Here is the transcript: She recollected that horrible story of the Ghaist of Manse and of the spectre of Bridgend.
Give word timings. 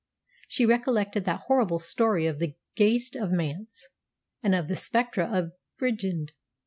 She 0.47 0.65
recollected 0.65 1.25
that 1.25 1.41
horrible 1.41 1.77
story 1.77 2.25
of 2.25 2.39
the 2.39 2.55
Ghaist 2.75 3.15
of 3.15 3.31
Manse 3.31 3.87
and 4.41 4.55
of 4.55 4.67
the 4.67 4.75
spectre 4.75 5.21
of 5.21 5.51
Bridgend. 5.79 6.29